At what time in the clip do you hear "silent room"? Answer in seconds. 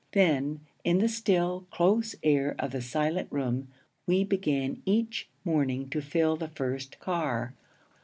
2.81-3.67